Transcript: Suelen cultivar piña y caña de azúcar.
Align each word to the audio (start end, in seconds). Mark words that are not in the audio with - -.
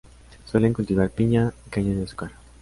Suelen 0.47 0.73
cultivar 0.73 1.11
piña 1.11 1.53
y 1.67 1.69
caña 1.69 1.93
de 1.93 2.05
azúcar. 2.05 2.31